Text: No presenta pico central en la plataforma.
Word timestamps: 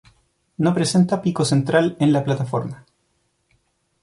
No 0.63 0.73
presenta 0.73 1.21
pico 1.21 1.45
central 1.45 1.95
en 1.99 2.11
la 2.11 2.23
plataforma. 2.23 2.85